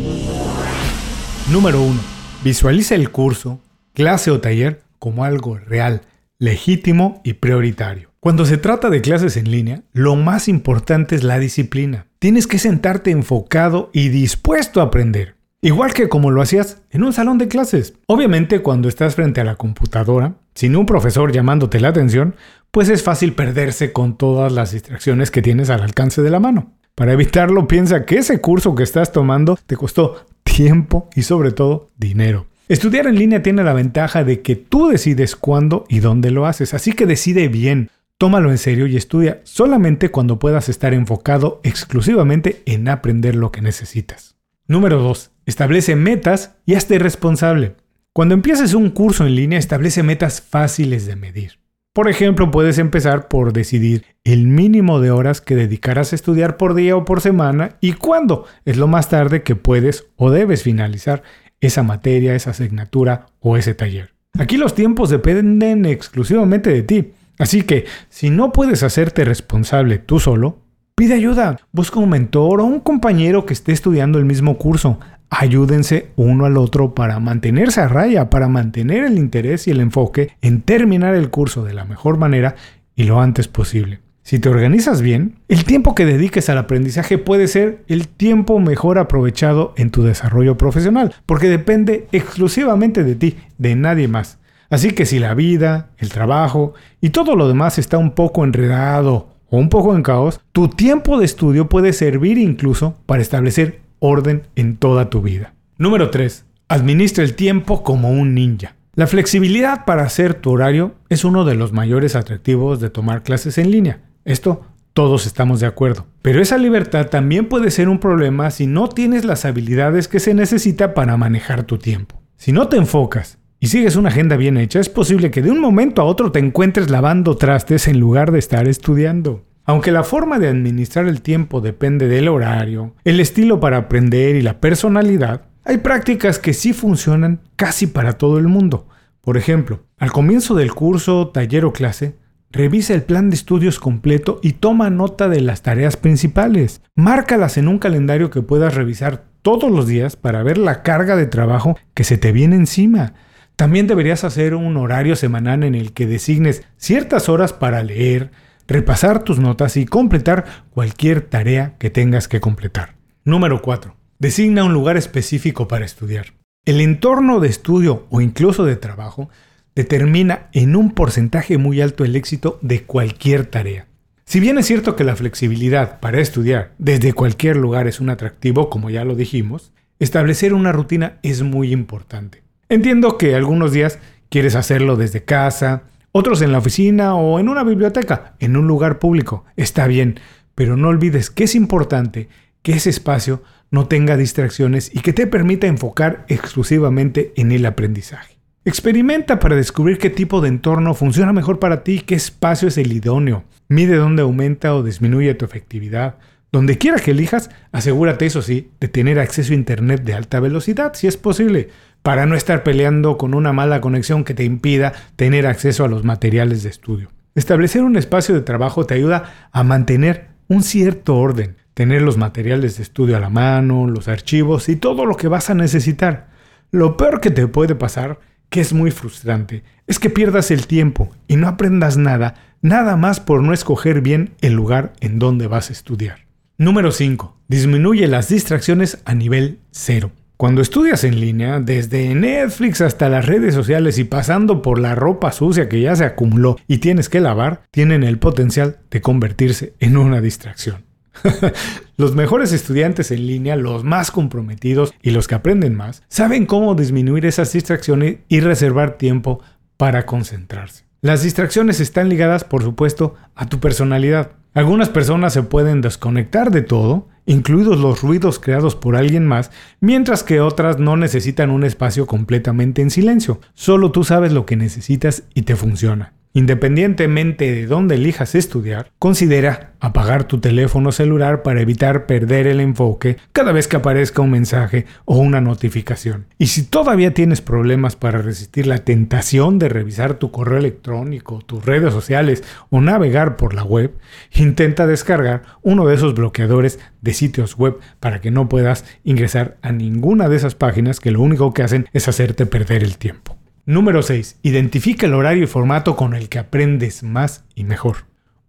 Número 1.50 1.80
1. 1.80 1.98
Visualiza 2.44 2.94
el 2.94 3.10
curso, 3.10 3.60
clase 3.94 4.30
o 4.30 4.40
taller 4.40 4.82
como 4.98 5.24
algo 5.24 5.56
real, 5.58 6.02
legítimo 6.38 7.20
y 7.24 7.34
prioritario. 7.34 8.10
Cuando 8.20 8.44
se 8.44 8.58
trata 8.58 8.90
de 8.90 9.00
clases 9.00 9.36
en 9.36 9.50
línea, 9.50 9.82
lo 9.92 10.16
más 10.16 10.48
importante 10.48 11.14
es 11.14 11.22
la 11.22 11.38
disciplina. 11.38 12.06
Tienes 12.18 12.46
que 12.46 12.58
sentarte 12.58 13.10
enfocado 13.10 13.90
y 13.92 14.08
dispuesto 14.08 14.80
a 14.80 14.84
aprender. 14.84 15.36
Igual 15.60 15.92
que 15.92 16.08
como 16.08 16.30
lo 16.30 16.40
hacías 16.40 16.82
en 16.90 17.02
un 17.02 17.12
salón 17.12 17.38
de 17.38 17.48
clases. 17.48 17.94
Obviamente 18.06 18.60
cuando 18.60 18.88
estás 18.88 19.16
frente 19.16 19.40
a 19.40 19.44
la 19.44 19.56
computadora, 19.56 20.34
sin 20.54 20.76
un 20.76 20.86
profesor 20.86 21.32
llamándote 21.32 21.80
la 21.80 21.88
atención, 21.88 22.36
pues 22.70 22.88
es 22.88 23.02
fácil 23.02 23.34
perderse 23.34 23.92
con 23.92 24.16
todas 24.16 24.52
las 24.52 24.72
distracciones 24.72 25.30
que 25.30 25.42
tienes 25.42 25.70
al 25.70 25.82
alcance 25.82 26.22
de 26.22 26.30
la 26.30 26.38
mano. 26.38 26.77
Para 26.98 27.12
evitarlo, 27.12 27.68
piensa 27.68 28.04
que 28.04 28.16
ese 28.18 28.40
curso 28.40 28.74
que 28.74 28.82
estás 28.82 29.12
tomando 29.12 29.56
te 29.66 29.76
costó 29.76 30.26
tiempo 30.42 31.08
y 31.14 31.22
sobre 31.22 31.52
todo 31.52 31.92
dinero. 31.96 32.48
Estudiar 32.66 33.06
en 33.06 33.14
línea 33.14 33.40
tiene 33.40 33.62
la 33.62 33.72
ventaja 33.72 34.24
de 34.24 34.42
que 34.42 34.56
tú 34.56 34.88
decides 34.88 35.36
cuándo 35.36 35.84
y 35.88 36.00
dónde 36.00 36.32
lo 36.32 36.44
haces, 36.44 36.74
así 36.74 36.94
que 36.94 37.06
decide 37.06 37.46
bien, 37.46 37.92
tómalo 38.18 38.50
en 38.50 38.58
serio 38.58 38.88
y 38.88 38.96
estudia 38.96 39.40
solamente 39.44 40.10
cuando 40.10 40.40
puedas 40.40 40.68
estar 40.68 40.92
enfocado 40.92 41.60
exclusivamente 41.62 42.64
en 42.66 42.88
aprender 42.88 43.36
lo 43.36 43.52
que 43.52 43.62
necesitas. 43.62 44.34
Número 44.66 44.98
2. 44.98 45.30
Establece 45.46 45.94
metas 45.94 46.56
y 46.66 46.74
hazte 46.74 46.98
responsable. 46.98 47.76
Cuando 48.12 48.34
empieces 48.34 48.74
un 48.74 48.90
curso 48.90 49.24
en 49.24 49.36
línea, 49.36 49.60
establece 49.60 50.02
metas 50.02 50.40
fáciles 50.40 51.06
de 51.06 51.14
medir. 51.14 51.60
Por 51.98 52.08
ejemplo, 52.08 52.52
puedes 52.52 52.78
empezar 52.78 53.26
por 53.26 53.52
decidir 53.52 54.04
el 54.22 54.46
mínimo 54.46 55.00
de 55.00 55.10
horas 55.10 55.40
que 55.40 55.56
dedicarás 55.56 56.12
a 56.12 56.14
estudiar 56.14 56.56
por 56.56 56.74
día 56.74 56.94
o 56.94 57.04
por 57.04 57.20
semana 57.20 57.70
y 57.80 57.94
cuándo 57.94 58.44
es 58.64 58.76
lo 58.76 58.86
más 58.86 59.08
tarde 59.08 59.42
que 59.42 59.56
puedes 59.56 60.06
o 60.14 60.30
debes 60.30 60.62
finalizar 60.62 61.24
esa 61.60 61.82
materia, 61.82 62.36
esa 62.36 62.50
asignatura 62.50 63.26
o 63.40 63.56
ese 63.56 63.74
taller. 63.74 64.14
Aquí 64.38 64.58
los 64.58 64.76
tiempos 64.76 65.10
dependen 65.10 65.86
exclusivamente 65.86 66.70
de 66.70 66.84
ti. 66.84 67.14
Así 67.36 67.62
que 67.62 67.86
si 68.08 68.30
no 68.30 68.52
puedes 68.52 68.84
hacerte 68.84 69.24
responsable 69.24 69.98
tú 69.98 70.20
solo, 70.20 70.60
Pide 70.98 71.14
ayuda, 71.14 71.60
busca 71.70 72.00
un 72.00 72.08
mentor 72.08 72.60
o 72.60 72.64
un 72.64 72.80
compañero 72.80 73.46
que 73.46 73.52
esté 73.52 73.70
estudiando 73.70 74.18
el 74.18 74.24
mismo 74.24 74.58
curso. 74.58 74.98
Ayúdense 75.30 76.10
uno 76.16 76.46
al 76.46 76.56
otro 76.56 76.94
para 76.94 77.20
mantenerse 77.20 77.80
a 77.80 77.88
raya, 77.88 78.30
para 78.30 78.48
mantener 78.48 79.04
el 79.04 79.18
interés 79.18 79.68
y 79.68 79.70
el 79.70 79.80
enfoque 79.80 80.30
en 80.40 80.62
terminar 80.62 81.14
el 81.14 81.30
curso 81.30 81.64
de 81.64 81.74
la 81.74 81.84
mejor 81.84 82.16
manera 82.16 82.56
y 82.96 83.04
lo 83.04 83.20
antes 83.20 83.46
posible. 83.48 84.00
Si 84.22 84.38
te 84.38 84.50
organizas 84.50 85.00
bien, 85.00 85.36
el 85.48 85.64
tiempo 85.64 85.94
que 85.94 86.04
dediques 86.04 86.50
al 86.50 86.58
aprendizaje 86.58 87.16
puede 87.16 87.48
ser 87.48 87.82
el 87.88 88.08
tiempo 88.08 88.58
mejor 88.60 88.98
aprovechado 88.98 89.72
en 89.76 89.90
tu 89.90 90.02
desarrollo 90.02 90.58
profesional, 90.58 91.14
porque 91.24 91.48
depende 91.48 92.08
exclusivamente 92.12 93.04
de 93.04 93.14
ti, 93.14 93.38
de 93.56 93.74
nadie 93.74 94.06
más. 94.06 94.38
Así 94.68 94.90
que 94.90 95.06
si 95.06 95.18
la 95.18 95.32
vida, 95.32 95.90
el 95.96 96.10
trabajo 96.10 96.74
y 97.00 97.08
todo 97.10 97.36
lo 97.36 97.48
demás 97.48 97.78
está 97.78 97.96
un 97.96 98.10
poco 98.10 98.44
enredado 98.44 99.28
o 99.48 99.56
un 99.56 99.70
poco 99.70 99.96
en 99.96 100.02
caos, 100.02 100.40
tu 100.52 100.68
tiempo 100.68 101.18
de 101.18 101.24
estudio 101.24 101.70
puede 101.70 101.94
servir 101.94 102.36
incluso 102.36 102.96
para 103.06 103.22
establecer 103.22 103.80
orden 104.00 104.46
en 104.56 104.76
toda 104.76 105.10
tu 105.10 105.22
vida. 105.22 105.54
Número 105.76 106.10
3. 106.10 106.44
Administra 106.68 107.24
el 107.24 107.34
tiempo 107.34 107.82
como 107.82 108.10
un 108.10 108.34
ninja. 108.34 108.76
La 108.94 109.06
flexibilidad 109.06 109.84
para 109.84 110.02
hacer 110.02 110.34
tu 110.34 110.50
horario 110.50 110.94
es 111.08 111.24
uno 111.24 111.44
de 111.44 111.54
los 111.54 111.72
mayores 111.72 112.16
atractivos 112.16 112.80
de 112.80 112.90
tomar 112.90 113.22
clases 113.22 113.56
en 113.58 113.70
línea. 113.70 114.02
Esto 114.24 114.62
todos 114.98 115.26
estamos 115.26 115.60
de 115.60 115.66
acuerdo. 115.68 116.06
Pero 116.22 116.42
esa 116.42 116.58
libertad 116.58 117.06
también 117.06 117.46
puede 117.46 117.70
ser 117.70 117.88
un 117.88 118.00
problema 118.00 118.50
si 118.50 118.66
no 118.66 118.88
tienes 118.88 119.24
las 119.24 119.44
habilidades 119.44 120.08
que 120.08 120.18
se 120.18 120.34
necesita 120.34 120.92
para 120.92 121.16
manejar 121.16 121.62
tu 121.62 121.78
tiempo. 121.78 122.20
Si 122.36 122.50
no 122.50 122.66
te 122.66 122.76
enfocas 122.78 123.38
y 123.60 123.68
sigues 123.68 123.94
una 123.94 124.08
agenda 124.08 124.36
bien 124.36 124.56
hecha, 124.56 124.80
es 124.80 124.88
posible 124.88 125.30
que 125.30 125.40
de 125.40 125.52
un 125.52 125.60
momento 125.60 126.02
a 126.02 126.04
otro 126.04 126.32
te 126.32 126.40
encuentres 126.40 126.90
lavando 126.90 127.36
trastes 127.36 127.86
en 127.86 128.00
lugar 128.00 128.32
de 128.32 128.40
estar 128.40 128.66
estudiando. 128.66 129.44
Aunque 129.68 129.92
la 129.92 130.02
forma 130.02 130.38
de 130.38 130.48
administrar 130.48 131.06
el 131.06 131.20
tiempo 131.20 131.60
depende 131.60 132.08
del 132.08 132.28
horario, 132.28 132.94
el 133.04 133.20
estilo 133.20 133.60
para 133.60 133.76
aprender 133.76 134.34
y 134.34 134.40
la 134.40 134.62
personalidad, 134.62 135.42
hay 135.62 135.76
prácticas 135.76 136.38
que 136.38 136.54
sí 136.54 136.72
funcionan 136.72 137.42
casi 137.54 137.86
para 137.86 138.14
todo 138.14 138.38
el 138.38 138.48
mundo. 138.48 138.88
Por 139.20 139.36
ejemplo, 139.36 139.84
al 139.98 140.10
comienzo 140.10 140.54
del 140.54 140.72
curso, 140.72 141.28
taller 141.28 141.66
o 141.66 141.74
clase, 141.74 142.16
revisa 142.50 142.94
el 142.94 143.02
plan 143.02 143.28
de 143.28 143.36
estudios 143.36 143.78
completo 143.78 144.40
y 144.42 144.54
toma 144.54 144.88
nota 144.88 145.28
de 145.28 145.42
las 145.42 145.60
tareas 145.60 145.98
principales. 145.98 146.80
Márcalas 146.94 147.58
en 147.58 147.68
un 147.68 147.78
calendario 147.78 148.30
que 148.30 148.40
puedas 148.40 148.74
revisar 148.74 149.24
todos 149.42 149.70
los 149.70 149.86
días 149.86 150.16
para 150.16 150.42
ver 150.42 150.56
la 150.56 150.82
carga 150.82 151.14
de 151.14 151.26
trabajo 151.26 151.76
que 151.92 152.04
se 152.04 152.16
te 152.16 152.32
viene 152.32 152.56
encima. 152.56 153.12
También 153.54 153.86
deberías 153.86 154.24
hacer 154.24 154.54
un 154.54 154.78
horario 154.78 155.14
semanal 155.14 155.62
en 155.62 155.74
el 155.74 155.92
que 155.92 156.06
designes 156.06 156.62
ciertas 156.78 157.28
horas 157.28 157.52
para 157.52 157.82
leer, 157.82 158.30
repasar 158.68 159.24
tus 159.24 159.40
notas 159.40 159.76
y 159.76 159.86
completar 159.86 160.44
cualquier 160.70 161.22
tarea 161.22 161.74
que 161.78 161.90
tengas 161.90 162.28
que 162.28 162.40
completar. 162.40 162.94
Número 163.24 163.62
4. 163.62 163.96
Designa 164.18 164.64
un 164.64 164.74
lugar 164.74 164.96
específico 164.96 165.66
para 165.66 165.86
estudiar. 165.86 166.34
El 166.64 166.80
entorno 166.80 167.40
de 167.40 167.48
estudio 167.48 168.06
o 168.10 168.20
incluso 168.20 168.64
de 168.64 168.76
trabajo 168.76 169.30
determina 169.74 170.48
en 170.52 170.76
un 170.76 170.92
porcentaje 170.92 171.56
muy 171.56 171.80
alto 171.80 172.04
el 172.04 172.14
éxito 172.14 172.58
de 172.62 172.82
cualquier 172.82 173.46
tarea. 173.46 173.86
Si 174.24 174.40
bien 174.40 174.58
es 174.58 174.66
cierto 174.66 174.94
que 174.94 175.04
la 175.04 175.16
flexibilidad 175.16 176.00
para 176.00 176.20
estudiar 176.20 176.74
desde 176.76 177.14
cualquier 177.14 177.56
lugar 177.56 177.86
es 177.86 178.00
un 178.00 178.10
atractivo, 178.10 178.68
como 178.68 178.90
ya 178.90 179.04
lo 179.04 179.14
dijimos, 179.14 179.72
establecer 179.98 180.52
una 180.52 180.72
rutina 180.72 181.18
es 181.22 181.42
muy 181.42 181.72
importante. 181.72 182.42
Entiendo 182.68 183.16
que 183.16 183.34
algunos 183.34 183.72
días 183.72 183.98
quieres 184.28 184.54
hacerlo 184.54 184.96
desde 184.96 185.24
casa, 185.24 185.84
otros 186.12 186.42
en 186.42 186.52
la 186.52 186.58
oficina 186.58 187.14
o 187.14 187.38
en 187.38 187.48
una 187.48 187.64
biblioteca, 187.64 188.34
en 188.38 188.56
un 188.56 188.66
lugar 188.66 188.98
público. 188.98 189.44
Está 189.56 189.86
bien, 189.86 190.20
pero 190.54 190.76
no 190.76 190.88
olvides 190.88 191.30
que 191.30 191.44
es 191.44 191.54
importante 191.54 192.28
que 192.62 192.72
ese 192.72 192.90
espacio 192.90 193.42
no 193.70 193.86
tenga 193.86 194.16
distracciones 194.16 194.90
y 194.94 195.00
que 195.00 195.12
te 195.12 195.26
permita 195.26 195.66
enfocar 195.66 196.24
exclusivamente 196.28 197.32
en 197.36 197.52
el 197.52 197.66
aprendizaje. 197.66 198.38
Experimenta 198.64 199.38
para 199.38 199.56
descubrir 199.56 199.98
qué 199.98 200.10
tipo 200.10 200.40
de 200.40 200.48
entorno 200.48 200.94
funciona 200.94 201.32
mejor 201.32 201.58
para 201.58 201.84
ti, 201.84 202.00
qué 202.00 202.14
espacio 202.14 202.68
es 202.68 202.76
el 202.76 202.92
idóneo. 202.92 203.44
Mide 203.68 203.96
dónde 203.96 204.22
aumenta 204.22 204.74
o 204.74 204.82
disminuye 204.82 205.34
tu 205.34 205.44
efectividad. 205.44 206.16
Donde 206.50 206.78
quiera 206.78 206.98
que 206.98 207.10
elijas, 207.10 207.50
asegúrate, 207.72 208.26
eso 208.26 208.42
sí, 208.42 208.70
de 208.80 208.88
tener 208.88 209.18
acceso 209.18 209.52
a 209.52 209.56
Internet 209.56 210.02
de 210.02 210.14
alta 210.14 210.40
velocidad, 210.40 210.94
si 210.94 211.06
es 211.06 211.16
posible 211.16 211.68
para 212.08 212.24
no 212.24 212.36
estar 212.36 212.62
peleando 212.62 213.18
con 213.18 213.34
una 213.34 213.52
mala 213.52 213.82
conexión 213.82 214.24
que 214.24 214.32
te 214.32 214.42
impida 214.42 214.94
tener 215.16 215.46
acceso 215.46 215.84
a 215.84 215.88
los 215.88 216.04
materiales 216.04 216.62
de 216.62 216.70
estudio. 216.70 217.10
Establecer 217.34 217.82
un 217.82 217.96
espacio 217.96 218.34
de 218.34 218.40
trabajo 218.40 218.86
te 218.86 218.94
ayuda 218.94 219.50
a 219.52 219.62
mantener 219.62 220.28
un 220.48 220.62
cierto 220.62 221.16
orden, 221.16 221.56
tener 221.74 222.00
los 222.00 222.16
materiales 222.16 222.78
de 222.78 222.82
estudio 222.82 223.18
a 223.18 223.20
la 223.20 223.28
mano, 223.28 223.86
los 223.86 224.08
archivos 224.08 224.70
y 224.70 224.76
todo 224.76 225.04
lo 225.04 225.18
que 225.18 225.28
vas 225.28 225.50
a 225.50 225.54
necesitar. 225.54 226.30
Lo 226.70 226.96
peor 226.96 227.20
que 227.20 227.30
te 227.30 227.46
puede 227.46 227.74
pasar, 227.74 228.20
que 228.48 228.62
es 228.62 228.72
muy 228.72 228.90
frustrante, 228.90 229.62
es 229.86 229.98
que 229.98 230.08
pierdas 230.08 230.50
el 230.50 230.66
tiempo 230.66 231.10
y 231.26 231.36
no 231.36 231.46
aprendas 231.46 231.98
nada, 231.98 232.36
nada 232.62 232.96
más 232.96 233.20
por 233.20 233.42
no 233.42 233.52
escoger 233.52 234.00
bien 234.00 234.32
el 234.40 234.54
lugar 234.54 234.94
en 235.00 235.18
donde 235.18 235.46
vas 235.46 235.68
a 235.68 235.74
estudiar. 235.74 236.20
Número 236.56 236.90
5. 236.90 237.36
Disminuye 237.48 238.06
las 238.06 238.30
distracciones 238.30 239.02
a 239.04 239.14
nivel 239.14 239.58
cero. 239.72 240.10
Cuando 240.38 240.62
estudias 240.62 241.02
en 241.02 241.18
línea, 241.18 241.58
desde 241.58 242.14
Netflix 242.14 242.80
hasta 242.80 243.08
las 243.08 243.26
redes 243.26 243.54
sociales 243.54 243.98
y 243.98 244.04
pasando 244.04 244.62
por 244.62 244.78
la 244.78 244.94
ropa 244.94 245.32
sucia 245.32 245.68
que 245.68 245.80
ya 245.80 245.96
se 245.96 246.04
acumuló 246.04 246.56
y 246.68 246.78
tienes 246.78 247.08
que 247.08 247.18
lavar, 247.18 247.62
tienen 247.72 248.04
el 248.04 248.20
potencial 248.20 248.78
de 248.88 249.00
convertirse 249.00 249.74
en 249.80 249.96
una 249.96 250.20
distracción. 250.20 250.84
los 251.96 252.14
mejores 252.14 252.52
estudiantes 252.52 253.10
en 253.10 253.26
línea, 253.26 253.56
los 253.56 253.82
más 253.82 254.12
comprometidos 254.12 254.94
y 255.02 255.10
los 255.10 255.26
que 255.26 255.34
aprenden 255.34 255.74
más, 255.74 256.04
saben 256.06 256.46
cómo 256.46 256.76
disminuir 256.76 257.26
esas 257.26 257.52
distracciones 257.52 258.18
y 258.28 258.38
reservar 258.38 258.96
tiempo 258.96 259.42
para 259.76 260.06
concentrarse. 260.06 260.87
Las 261.00 261.22
distracciones 261.22 261.78
están 261.78 262.08
ligadas, 262.08 262.42
por 262.42 262.64
supuesto, 262.64 263.14
a 263.36 263.46
tu 263.46 263.60
personalidad. 263.60 264.32
Algunas 264.52 264.88
personas 264.88 265.32
se 265.32 265.44
pueden 265.44 265.80
desconectar 265.80 266.50
de 266.50 266.62
todo, 266.62 267.06
incluidos 267.24 267.78
los 267.78 268.02
ruidos 268.02 268.40
creados 268.40 268.74
por 268.74 268.96
alguien 268.96 269.24
más, 269.24 269.52
mientras 269.80 270.24
que 270.24 270.40
otras 270.40 270.80
no 270.80 270.96
necesitan 270.96 271.50
un 271.50 271.62
espacio 271.62 272.06
completamente 272.06 272.82
en 272.82 272.90
silencio. 272.90 273.40
Solo 273.54 273.92
tú 273.92 274.02
sabes 274.02 274.32
lo 274.32 274.44
que 274.44 274.56
necesitas 274.56 275.22
y 275.34 275.42
te 275.42 275.54
funciona. 275.54 276.17
Independientemente 276.32 277.52
de 277.52 277.66
dónde 277.66 277.96
elijas 277.96 278.34
estudiar, 278.34 278.90
considera 278.98 279.72
apagar 279.80 280.24
tu 280.24 280.40
teléfono 280.40 280.92
celular 280.92 281.42
para 281.42 281.60
evitar 281.60 282.06
perder 282.06 282.46
el 282.46 282.60
enfoque 282.60 283.16
cada 283.32 283.52
vez 283.52 283.68
que 283.68 283.76
aparezca 283.76 284.22
un 284.22 284.30
mensaje 284.30 284.86
o 285.04 285.18
una 285.18 285.40
notificación. 285.40 286.26
Y 286.36 286.48
si 286.48 286.64
todavía 286.64 287.14
tienes 287.14 287.40
problemas 287.40 287.96
para 287.96 288.20
resistir 288.20 288.66
la 288.66 288.78
tentación 288.78 289.58
de 289.58 289.68
revisar 289.68 290.14
tu 290.14 290.30
correo 290.30 290.58
electrónico, 290.58 291.40
tus 291.40 291.64
redes 291.64 291.92
sociales 291.92 292.44
o 292.70 292.80
navegar 292.80 293.36
por 293.36 293.54
la 293.54 293.64
web, 293.64 293.94
intenta 294.32 294.86
descargar 294.86 295.42
uno 295.62 295.86
de 295.86 295.94
esos 295.94 296.14
bloqueadores 296.14 296.78
de 297.00 297.14
sitios 297.14 297.56
web 297.56 297.78
para 298.00 298.20
que 298.20 298.30
no 298.30 298.48
puedas 298.48 298.84
ingresar 299.04 299.56
a 299.62 299.72
ninguna 299.72 300.28
de 300.28 300.36
esas 300.36 300.54
páginas 300.54 301.00
que 301.00 301.10
lo 301.10 301.22
único 301.22 301.54
que 301.54 301.62
hacen 301.62 301.88
es 301.92 302.08
hacerte 302.08 302.46
perder 302.46 302.82
el 302.82 302.98
tiempo. 302.98 303.37
Número 303.68 304.02
6. 304.02 304.38
Identifica 304.44 305.04
el 305.04 305.12
horario 305.12 305.44
y 305.44 305.46
formato 305.46 305.94
con 305.94 306.14
el 306.14 306.30
que 306.30 306.38
aprendes 306.38 307.02
más 307.02 307.44
y 307.54 307.64
mejor. 307.64 308.06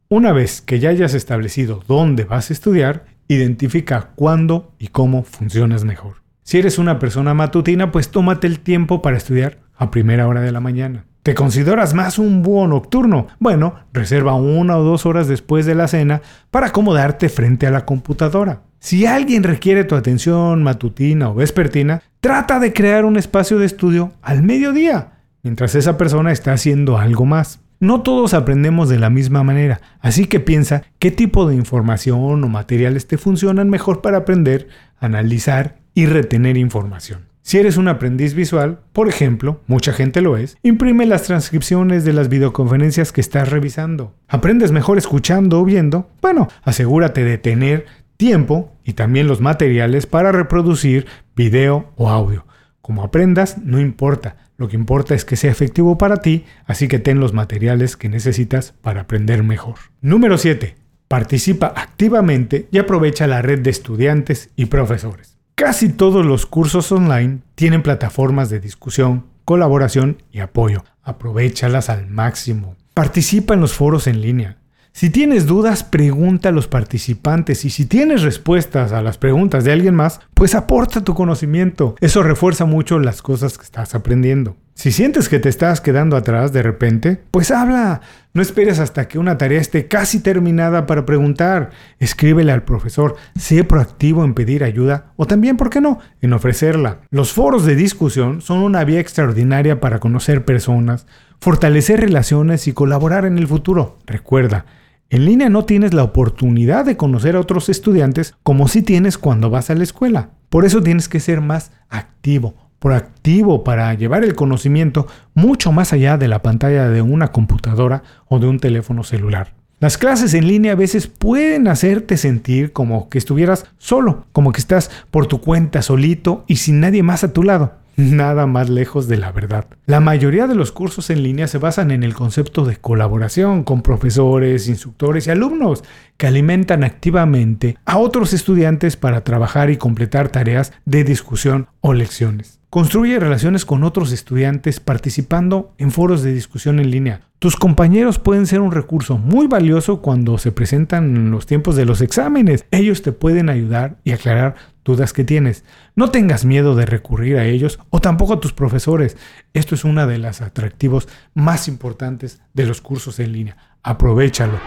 Una 0.07 0.31
vez 0.31 0.61
que 0.61 0.79
ya 0.79 0.91
hayas 0.91 1.13
establecido 1.13 1.83
dónde 1.89 2.23
vas 2.23 2.49
a 2.49 2.53
estudiar, 2.53 3.03
identifica 3.27 4.11
cuándo 4.15 4.71
y 4.79 4.87
cómo 4.87 5.23
funcionas 5.23 5.83
mejor. 5.83 6.23
Si 6.43 6.57
eres 6.57 6.77
una 6.77 6.99
persona 6.99 7.33
matutina, 7.33 7.91
pues 7.91 8.11
tómate 8.11 8.47
el 8.47 8.61
tiempo 8.61 9.01
para 9.01 9.17
estudiar 9.17 9.59
a 9.75 9.91
primera 9.91 10.25
hora 10.25 10.39
de 10.39 10.53
la 10.53 10.61
mañana. 10.61 11.03
¿Te 11.21 11.35
consideras 11.35 11.93
más 11.93 12.17
un 12.17 12.41
búho 12.41 12.65
nocturno? 12.67 13.27
Bueno, 13.39 13.75
reserva 13.91 14.35
una 14.35 14.77
o 14.77 14.83
dos 14.83 15.05
horas 15.05 15.27
después 15.27 15.65
de 15.65 15.75
la 15.75 15.89
cena 15.89 16.21
para 16.49 16.67
acomodarte 16.67 17.27
frente 17.27 17.67
a 17.67 17.71
la 17.71 17.83
computadora. 17.83 18.61
Si 18.81 19.05
alguien 19.05 19.43
requiere 19.43 19.83
tu 19.83 19.95
atención 19.95 20.63
matutina 20.63 21.29
o 21.29 21.35
vespertina, 21.35 22.01
trata 22.21 22.59
de 22.59 22.71
crear 22.71 23.03
un 23.03 23.17
espacio 23.17 23.59
de 23.59 23.65
estudio 23.65 24.13
al 24.21 24.41
mediodía, 24.41 25.19
mientras 25.43 25.75
esa 25.75 25.97
persona 25.97 26.31
está 26.31 26.53
haciendo 26.53 26.97
algo 26.97 27.25
más. 27.25 27.59
No 27.81 28.01
todos 28.03 28.33
aprendemos 28.33 28.87
de 28.87 28.97
la 28.97 29.09
misma 29.09 29.43
manera, 29.43 29.81
así 29.99 30.27
que 30.27 30.39
piensa 30.39 30.83
qué 30.97 31.11
tipo 31.11 31.45
de 31.45 31.55
información 31.55 32.41
o 32.41 32.47
materiales 32.47 33.05
te 33.05 33.17
funcionan 33.17 33.69
mejor 33.69 34.01
para 34.01 34.19
aprender, 34.19 34.69
analizar 34.99 35.79
y 35.93 36.05
retener 36.05 36.55
información. 36.55 37.29
Si 37.41 37.57
eres 37.57 37.77
un 37.77 37.87
aprendiz 37.87 38.35
visual, 38.35 38.79
por 38.93 39.09
ejemplo, 39.09 39.61
mucha 39.65 39.91
gente 39.91 40.21
lo 40.21 40.37
es, 40.37 40.57
imprime 40.61 41.05
las 41.05 41.23
transcripciones 41.23 42.05
de 42.05 42.13
las 42.13 42.29
videoconferencias 42.29 43.11
que 43.11 43.21
estás 43.21 43.49
revisando. 43.49 44.13
¿Aprendes 44.27 44.71
mejor 44.71 44.99
escuchando 44.99 45.59
o 45.59 45.65
viendo? 45.65 46.09
Bueno, 46.21 46.47
asegúrate 46.63 47.23
de 47.23 47.39
tener 47.39 47.87
tiempo 48.19 48.75
y 48.83 48.93
también 48.93 49.27
los 49.27 49.39
materiales 49.39 50.05
para 50.05 50.33
reproducir 50.33 51.07
video 51.37 51.93
o 51.95 52.09
audio. 52.09 52.45
Como 52.81 53.01
aprendas, 53.01 53.57
no 53.59 53.79
importa. 53.79 54.35
Lo 54.57 54.67
que 54.67 54.75
importa 54.75 55.15
es 55.15 55.23
que 55.23 55.37
sea 55.37 55.51
efectivo 55.51 55.97
para 55.97 56.17
ti, 56.17 56.43
así 56.65 56.89
que 56.89 56.99
ten 56.99 57.21
los 57.21 57.31
materiales 57.31 57.95
que 57.95 58.09
necesitas 58.09 58.73
para 58.81 59.01
aprender 59.01 59.41
mejor. 59.43 59.75
Número 60.01 60.37
7. 60.37 60.75
Participa 61.07 61.67
activamente 61.67 62.67
y 62.71 62.79
aprovecha 62.79 63.25
la 63.25 63.41
red 63.41 63.59
de 63.61 63.69
estudiantes 63.69 64.49
y 64.57 64.65
profesores. 64.65 65.37
Casi 65.55 65.87
todos 65.87 66.25
los 66.25 66.45
cursos 66.45 66.91
online 66.91 67.39
tienen 67.55 67.83
plataformas 67.83 68.49
de 68.49 68.59
discusión, 68.59 69.27
colaboración 69.45 70.21
y 70.29 70.39
apoyo. 70.39 70.83
Aprovechalas 71.03 71.89
al 71.89 72.07
máximo. 72.07 72.75
Participa 72.93 73.53
en 73.53 73.61
los 73.61 73.73
foros 73.73 74.07
en 74.07 74.19
línea. 74.19 74.57
Si 74.91 75.09
tienes 75.09 75.45
dudas, 75.45 75.83
pregunta 75.83 76.49
a 76.49 76.51
los 76.51 76.67
participantes 76.67 77.63
y 77.63 77.69
si 77.69 77.85
tienes 77.85 78.21
respuestas 78.21 78.91
a 78.91 79.01
las 79.01 79.17
preguntas 79.17 79.63
de 79.63 79.71
alguien 79.71 79.95
más, 79.95 80.19
pues 80.33 80.55
aporta 80.55 81.03
tu 81.03 81.13
conocimiento. 81.13 81.95
Eso 82.01 82.23
refuerza 82.23 82.65
mucho 82.65 82.99
las 82.99 83.21
cosas 83.21 83.57
que 83.57 83.63
estás 83.63 83.95
aprendiendo. 83.95 84.57
Si 84.73 84.93
sientes 84.93 85.27
que 85.27 85.39
te 85.39 85.49
estás 85.49 85.81
quedando 85.81 86.15
atrás 86.15 86.53
de 86.53 86.63
repente, 86.63 87.21
pues 87.31 87.51
habla. 87.51 87.99
No 88.33 88.41
esperes 88.41 88.79
hasta 88.79 89.09
que 89.09 89.19
una 89.19 89.37
tarea 89.37 89.59
esté 89.59 89.89
casi 89.89 90.21
terminada 90.21 90.85
para 90.85 91.05
preguntar. 91.05 91.71
Escríbele 91.99 92.53
al 92.53 92.63
profesor, 92.63 93.17
sé 93.37 93.65
proactivo 93.65 94.23
en 94.23 94.33
pedir 94.33 94.63
ayuda 94.63 95.11
o 95.17 95.27
también, 95.27 95.57
¿por 95.57 95.69
qué 95.69 95.81
no?, 95.81 95.99
en 96.21 96.31
ofrecerla. 96.31 97.01
Los 97.09 97.33
foros 97.33 97.65
de 97.65 97.75
discusión 97.75 98.41
son 98.41 98.59
una 98.59 98.85
vía 98.85 99.01
extraordinaria 99.01 99.81
para 99.81 99.99
conocer 99.99 100.45
personas, 100.45 101.05
fortalecer 101.39 102.01
relaciones 102.01 102.67
y 102.67 102.73
colaborar 102.73 103.25
en 103.25 103.37
el 103.37 103.47
futuro. 103.47 103.97
Recuerda, 104.05 104.65
en 105.09 105.25
línea 105.25 105.49
no 105.49 105.65
tienes 105.65 105.93
la 105.93 106.03
oportunidad 106.03 106.85
de 106.85 106.97
conocer 106.97 107.35
a 107.35 107.39
otros 107.39 107.69
estudiantes 107.69 108.35
como 108.43 108.67
si 108.67 108.81
tienes 108.81 109.17
cuando 109.17 109.49
vas 109.49 109.69
a 109.69 109.75
la 109.75 109.83
escuela. 109.83 110.29
Por 110.49 110.65
eso 110.65 110.83
tienes 110.83 111.09
que 111.09 111.19
ser 111.19 111.41
más 111.41 111.71
activo, 111.89 112.55
proactivo 112.79 113.63
para 113.63 113.93
llevar 113.93 114.23
el 114.23 114.35
conocimiento 114.35 115.07
mucho 115.33 115.71
más 115.71 115.93
allá 115.93 116.17
de 116.17 116.27
la 116.27 116.41
pantalla 116.41 116.89
de 116.89 117.01
una 117.01 117.31
computadora 117.31 118.03
o 118.27 118.39
de 118.39 118.47
un 118.47 118.59
teléfono 118.59 119.03
celular. 119.03 119.55
Las 119.79 119.97
clases 119.97 120.33
en 120.33 120.45
línea 120.45 120.73
a 120.73 120.75
veces 120.75 121.07
pueden 121.07 121.69
hacerte 121.69 122.17
sentir 122.17 122.73
como 122.73 123.07
que 123.07 123.17
estuvieras 123.17 123.65
solo, 123.77 124.25
como 124.33 124.51
que 124.51 124.59
estás 124.59 124.91
por 125.09 125.25
tu 125.25 125.39
cuenta 125.39 125.81
solito 125.81 126.43
y 126.47 126.57
sin 126.57 126.81
nadie 126.81 127.01
más 127.01 127.23
a 127.23 127.31
tu 127.31 127.43
lado 127.43 127.79
nada 127.99 128.47
más 128.47 128.69
lejos 128.69 129.07
de 129.07 129.17
la 129.17 129.31
verdad. 129.31 129.65
La 129.85 129.99
mayoría 129.99 130.47
de 130.47 130.55
los 130.55 130.71
cursos 130.71 131.09
en 131.09 131.21
línea 131.21 131.47
se 131.47 131.57
basan 131.57 131.91
en 131.91 132.03
el 132.03 132.13
concepto 132.13 132.65
de 132.65 132.77
colaboración 132.77 133.63
con 133.63 133.81
profesores, 133.81 134.67
instructores 134.69 135.27
y 135.27 135.31
alumnos 135.31 135.83
que 136.17 136.27
alimentan 136.27 136.83
activamente 136.83 137.77
a 137.85 137.97
otros 137.97 138.33
estudiantes 138.33 138.95
para 138.95 139.23
trabajar 139.23 139.69
y 139.69 139.77
completar 139.77 140.29
tareas 140.29 140.71
de 140.85 141.03
discusión 141.03 141.67
o 141.81 141.93
lecciones. 141.93 142.59
Construye 142.69 143.19
relaciones 143.19 143.65
con 143.65 143.83
otros 143.83 144.11
estudiantes 144.11 144.79
participando 144.79 145.73
en 145.79 145.91
foros 145.91 146.21
de 146.21 146.33
discusión 146.33 146.79
en 146.79 146.91
línea. 146.91 147.21
Tus 147.39 147.55
compañeros 147.55 148.19
pueden 148.19 148.45
ser 148.45 148.61
un 148.61 148.71
recurso 148.71 149.17
muy 149.17 149.47
valioso 149.47 150.01
cuando 150.01 150.37
se 150.37 150.51
presentan 150.51 151.15
en 151.15 151.31
los 151.31 151.47
tiempos 151.47 151.75
de 151.75 151.85
los 151.85 152.01
exámenes. 152.01 152.65
Ellos 152.69 153.01
te 153.01 153.11
pueden 153.11 153.49
ayudar 153.49 153.95
y 154.03 154.11
aclarar 154.11 154.55
dudas 154.83 155.13
que 155.13 155.23
tienes. 155.23 155.63
No 155.95 156.11
tengas 156.11 156.45
miedo 156.45 156.75
de 156.75 156.85
recurrir 156.85 157.37
a 157.37 157.45
ellos 157.45 157.79
o 157.89 157.99
tampoco 157.99 158.33
a 158.33 158.39
tus 158.39 158.53
profesores. 158.53 159.17
Esto 159.53 159.75
es 159.75 159.83
uno 159.83 160.05
de 160.07 160.17
los 160.17 160.41
atractivos 160.41 161.07
más 161.33 161.67
importantes 161.67 162.41
de 162.53 162.65
los 162.65 162.81
cursos 162.81 163.19
en 163.19 163.31
línea. 163.33 163.57
Aprovechalo. 163.83 164.59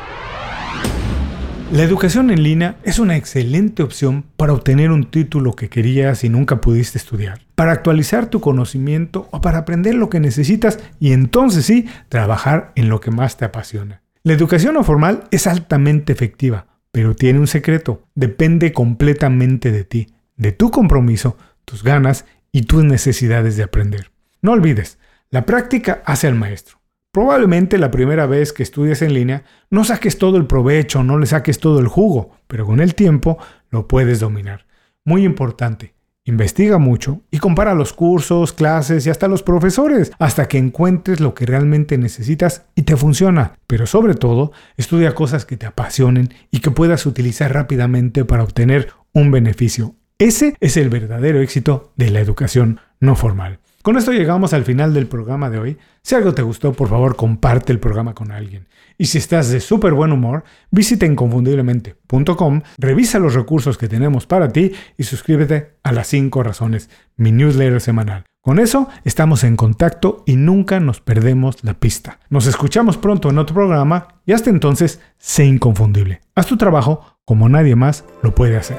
La 1.72 1.82
educación 1.82 2.30
en 2.30 2.42
línea 2.42 2.76
es 2.82 2.98
una 2.98 3.16
excelente 3.16 3.82
opción 3.82 4.26
para 4.36 4.52
obtener 4.52 4.90
un 4.90 5.04
título 5.04 5.54
que 5.54 5.70
querías 5.70 6.22
y 6.22 6.28
nunca 6.28 6.60
pudiste 6.60 6.98
estudiar, 6.98 7.40
para 7.54 7.72
actualizar 7.72 8.26
tu 8.26 8.42
conocimiento 8.42 9.26
o 9.30 9.40
para 9.40 9.56
aprender 9.56 9.94
lo 9.94 10.10
que 10.10 10.20
necesitas 10.20 10.78
y 11.00 11.14
entonces 11.14 11.64
sí, 11.64 11.86
trabajar 12.10 12.72
en 12.74 12.90
lo 12.90 13.00
que 13.00 13.10
más 13.10 13.38
te 13.38 13.46
apasiona. 13.46 14.02
La 14.22 14.34
educación 14.34 14.74
no 14.74 14.84
formal 14.84 15.24
es 15.30 15.46
altamente 15.46 16.12
efectiva, 16.12 16.66
pero 16.92 17.16
tiene 17.16 17.40
un 17.40 17.46
secreto, 17.48 18.04
depende 18.14 18.72
completamente 18.72 19.72
de 19.72 19.84
ti, 19.84 20.14
de 20.36 20.52
tu 20.52 20.70
compromiso, 20.70 21.36
tus 21.64 21.82
ganas 21.82 22.26
y 22.52 22.62
tus 22.62 22.84
necesidades 22.84 23.56
de 23.56 23.64
aprender. 23.64 24.12
No 24.42 24.52
olvides, 24.52 24.98
la 25.30 25.46
práctica 25.46 26.02
hace 26.04 26.28
al 26.28 26.34
maestro. 26.34 26.82
Probablemente 27.10 27.78
la 27.78 27.90
primera 27.90 28.26
vez 28.26 28.52
que 28.52 28.62
estudies 28.62 29.02
en 29.02 29.14
línea 29.14 29.44
no 29.70 29.84
saques 29.84 30.18
todo 30.18 30.36
el 30.36 30.46
provecho, 30.46 31.02
no 31.02 31.18
le 31.18 31.26
saques 31.26 31.58
todo 31.58 31.78
el 31.80 31.88
jugo, 31.88 32.36
pero 32.46 32.66
con 32.66 32.80
el 32.80 32.94
tiempo 32.94 33.38
lo 33.70 33.88
puedes 33.88 34.20
dominar. 34.20 34.66
Muy 35.04 35.24
importante, 35.24 35.94
investiga 36.24 36.78
mucho 36.78 37.20
y 37.30 37.38
compara 37.38 37.74
los 37.74 37.92
cursos, 37.92 38.52
clases 38.52 39.06
y 39.06 39.10
hasta 39.10 39.28
los 39.28 39.42
profesores 39.42 40.12
hasta 40.18 40.46
que 40.46 40.58
encuentres 40.58 41.20
lo 41.20 41.34
que 41.34 41.46
realmente 41.46 41.98
necesitas 41.98 42.66
y 42.74 42.82
te 42.82 42.96
funciona. 42.96 43.58
Pero 43.66 43.86
sobre 43.86 44.14
todo, 44.14 44.52
estudia 44.76 45.14
cosas 45.14 45.44
que 45.44 45.56
te 45.56 45.66
apasionen 45.66 46.32
y 46.50 46.60
que 46.60 46.70
puedas 46.70 47.06
utilizar 47.06 47.52
rápidamente 47.52 48.24
para 48.24 48.44
obtener 48.44 48.92
un 49.12 49.30
beneficio. 49.30 49.96
Ese 50.18 50.56
es 50.60 50.76
el 50.76 50.88
verdadero 50.88 51.40
éxito 51.40 51.92
de 51.96 52.10
la 52.10 52.20
educación 52.20 52.80
no 53.00 53.16
formal. 53.16 53.58
Con 53.82 53.96
esto 53.96 54.12
llegamos 54.12 54.52
al 54.52 54.64
final 54.64 54.94
del 54.94 55.08
programa 55.08 55.50
de 55.50 55.58
hoy. 55.58 55.78
Si 56.02 56.14
algo 56.14 56.32
te 56.34 56.42
gustó, 56.42 56.72
por 56.72 56.88
favor 56.88 57.16
comparte 57.16 57.72
el 57.72 57.80
programa 57.80 58.14
con 58.14 58.30
alguien. 58.30 58.68
Y 58.96 59.06
si 59.06 59.18
estás 59.18 59.48
de 59.50 59.58
súper 59.58 59.92
buen 59.92 60.12
humor, 60.12 60.44
visita 60.70 61.04
inconfundiblemente.com, 61.04 62.62
revisa 62.78 63.18
los 63.18 63.34
recursos 63.34 63.76
que 63.76 63.88
tenemos 63.88 64.26
para 64.26 64.50
ti 64.50 64.70
y 64.96 65.02
suscríbete 65.02 65.78
a 65.82 65.90
las 65.90 66.06
5 66.06 66.44
razones, 66.44 66.90
mi 67.16 67.32
newsletter 67.32 67.80
semanal. 67.80 68.24
Con 68.40 68.60
eso 68.60 68.88
estamos 69.04 69.42
en 69.42 69.56
contacto 69.56 70.22
y 70.26 70.36
nunca 70.36 70.78
nos 70.78 71.00
perdemos 71.00 71.64
la 71.64 71.74
pista. 71.74 72.20
Nos 72.30 72.46
escuchamos 72.46 72.96
pronto 72.98 73.30
en 73.30 73.38
otro 73.38 73.54
programa 73.54 74.20
y 74.26 74.32
hasta 74.32 74.50
entonces, 74.50 75.00
sé 75.18 75.44
inconfundible. 75.44 76.20
Haz 76.36 76.46
tu 76.46 76.56
trabajo 76.56 77.16
como 77.24 77.48
nadie 77.48 77.74
más 77.74 78.04
lo 78.22 78.32
puede 78.32 78.56
hacer. 78.56 78.78